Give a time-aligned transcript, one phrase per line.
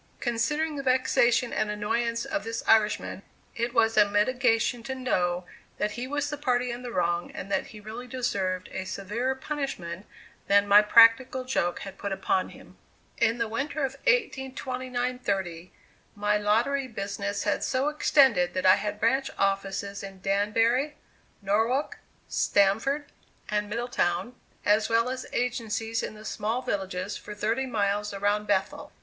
[0.19, 3.21] Considering the vexation and annoyance of this Irishman,
[3.55, 5.45] it was a mitigation to know
[5.77, 9.35] that he was the party in the wrong and that he really deserved a severer
[9.35, 10.07] punishment
[10.47, 12.77] than my practical joke had put upon him.
[13.19, 15.71] In the winter of 1829 30,
[16.15, 20.95] my lottery business had so extended that I had branch offices in Danbury,
[21.43, 23.05] Norwalk, Stamford
[23.49, 24.33] and Middletown,
[24.65, 28.91] as well as agencies in the small villages for thirty miles around Bethel.